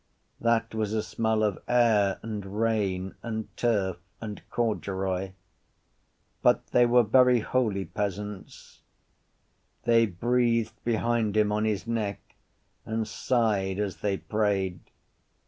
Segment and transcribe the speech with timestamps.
[0.39, 5.33] That was a smell of air and rain and turf and corduroy.
[6.41, 8.81] But they were very holy peasants.
[9.83, 12.33] They breathed behind him on his neck
[12.83, 14.79] and sighed as they prayed.